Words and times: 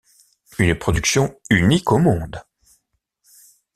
Une 0.57 0.73
production 0.73 1.39
unique 1.51 1.91
au 1.91 1.99
monde. 1.99 2.41